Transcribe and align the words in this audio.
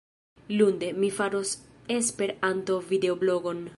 Lunde, 0.59 0.87
mi 1.03 1.11
faros 1.17 1.51
Esperanto-videoblogon. 1.97 3.63